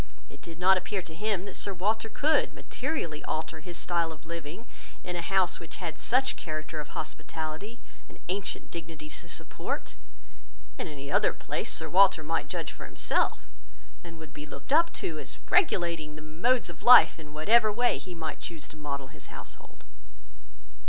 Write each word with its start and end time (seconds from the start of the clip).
It 0.31 0.41
did 0.41 0.57
not 0.57 0.79
appear 0.79 1.03
to 1.03 1.13
him 1.13 1.45
that 1.45 1.55
Sir 1.55 1.75
Walter 1.75 2.09
could 2.09 2.53
materially 2.55 3.23
alter 3.25 3.59
his 3.59 3.77
style 3.77 4.11
of 4.11 4.25
living 4.25 4.65
in 5.03 5.15
a 5.15 5.21
house 5.21 5.59
which 5.59 5.75
had 5.75 5.99
such 5.99 6.31
a 6.31 6.35
character 6.37 6.79
of 6.79 6.97
hospitality 6.97 7.79
and 8.09 8.17
ancient 8.27 8.71
dignity 8.71 9.11
to 9.11 9.29
support. 9.29 9.93
In 10.79 10.87
any 10.87 11.11
other 11.11 11.33
place 11.33 11.71
Sir 11.71 11.87
Walter 11.87 12.23
might 12.23 12.47
judge 12.49 12.71
for 12.71 12.85
himself; 12.85 13.45
and 14.03 14.17
would 14.17 14.33
be 14.33 14.47
looked 14.47 14.73
up 14.73 14.91
to, 14.93 15.19
as 15.19 15.37
regulating 15.51 16.15
the 16.15 16.23
modes 16.23 16.67
of 16.71 16.81
life 16.81 17.19
in 17.19 17.31
whatever 17.31 17.71
way 17.71 17.99
he 17.99 18.15
might 18.15 18.39
choose 18.39 18.67
to 18.69 18.77
model 18.77 19.05
his 19.09 19.27
household." 19.27 19.83